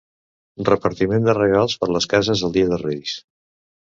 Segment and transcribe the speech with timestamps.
[0.69, 3.15] Repartiment de regals per les cases el dia de Reis.